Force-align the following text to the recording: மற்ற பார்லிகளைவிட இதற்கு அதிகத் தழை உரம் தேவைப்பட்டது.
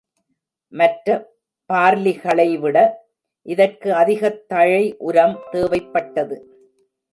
மற்ற 0.67 1.31
பார்லிகளைவிட 1.73 2.91
இதற்கு 3.41 3.93
அதிகத் 3.93 4.47
தழை 4.47 4.95
உரம் 4.97 5.39
தேவைப்பட்டது. 5.51 6.39